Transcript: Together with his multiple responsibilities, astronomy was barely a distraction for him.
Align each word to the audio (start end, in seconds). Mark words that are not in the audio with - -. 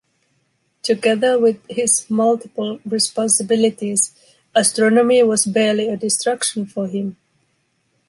Together 0.81 1.37
with 1.37 1.59
his 1.69 2.09
multiple 2.09 2.79
responsibilities, 2.83 4.15
astronomy 4.55 5.21
was 5.21 5.45
barely 5.45 5.89
a 5.89 5.95
distraction 5.95 6.65
for 6.65 6.87
him. 6.87 7.17